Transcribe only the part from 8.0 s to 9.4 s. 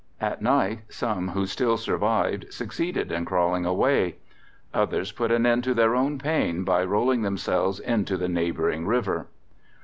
the neighboring river.